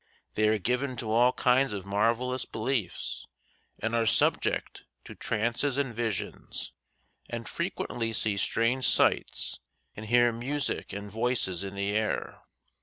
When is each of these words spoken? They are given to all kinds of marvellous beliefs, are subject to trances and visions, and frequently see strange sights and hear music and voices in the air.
They 0.33 0.47
are 0.47 0.57
given 0.57 0.95
to 0.95 1.11
all 1.11 1.31
kinds 1.31 1.73
of 1.73 1.85
marvellous 1.85 2.43
beliefs, 2.43 3.27
are 3.83 4.07
subject 4.07 4.83
to 5.03 5.13
trances 5.13 5.77
and 5.77 5.93
visions, 5.93 6.73
and 7.29 7.47
frequently 7.47 8.11
see 8.11 8.37
strange 8.37 8.87
sights 8.87 9.59
and 9.95 10.07
hear 10.07 10.31
music 10.31 10.91
and 10.91 11.11
voices 11.11 11.63
in 11.63 11.75
the 11.75 11.95
air. 11.95 12.39